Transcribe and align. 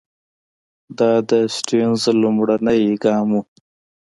دا 0.97 1.11
د 1.29 1.31
سټیونز 1.55 2.03
لومړنی 2.21 2.81
ګام 3.03 3.27
وو. 3.33 3.41